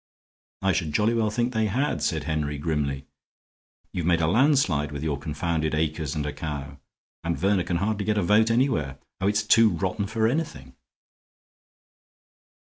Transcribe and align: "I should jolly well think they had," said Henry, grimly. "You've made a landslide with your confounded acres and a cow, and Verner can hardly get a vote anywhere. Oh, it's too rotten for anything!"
"I 0.63 0.71
should 0.73 0.93
jolly 0.95 1.13
well 1.13 1.29
think 1.29 1.53
they 1.53 1.67
had," 1.67 2.01
said 2.01 2.23
Henry, 2.23 2.57
grimly. 2.57 3.05
"You've 3.93 4.07
made 4.07 4.19
a 4.19 4.25
landslide 4.25 4.91
with 4.91 5.03
your 5.03 5.19
confounded 5.19 5.75
acres 5.75 6.15
and 6.15 6.25
a 6.25 6.33
cow, 6.33 6.79
and 7.23 7.37
Verner 7.37 7.61
can 7.63 7.77
hardly 7.77 8.05
get 8.05 8.17
a 8.17 8.23
vote 8.23 8.49
anywhere. 8.49 8.97
Oh, 9.19 9.27
it's 9.27 9.43
too 9.43 9.69
rotten 9.69 10.07
for 10.07 10.27
anything!" 10.27 10.73